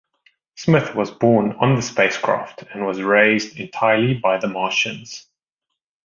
[0.55, 5.29] Smith was born on the spacecraft and was raised entirely by the Martians.